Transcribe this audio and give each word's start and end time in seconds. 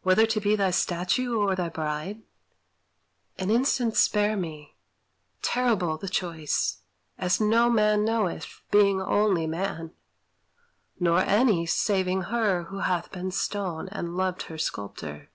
Whether 0.00 0.24
to 0.24 0.40
be 0.40 0.56
thy 0.56 0.70
statue 0.70 1.36
or 1.38 1.54
thy 1.54 1.68
bride 1.68 2.22
An 3.36 3.50
instant 3.50 3.94
spare 3.94 4.38
me! 4.38 4.78
Terrible 5.42 5.98
the 5.98 6.08
choice, 6.08 6.78
As 7.18 7.42
no 7.42 7.68
man 7.68 8.06
knoweth, 8.06 8.62
being 8.70 9.02
only 9.02 9.46
man; 9.46 9.92
Nor 10.98 11.18
any, 11.18 11.66
saving 11.66 12.22
her 12.32 12.62
who 12.70 12.78
hath 12.78 13.12
been 13.12 13.30
stone 13.30 13.90
And 13.90 14.16
loved 14.16 14.44
her 14.44 14.56
sculptor. 14.56 15.30